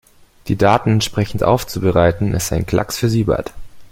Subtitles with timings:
[0.47, 3.53] Die Daten entsprechend aufzubereiten, ist ein Klacks für Siebert.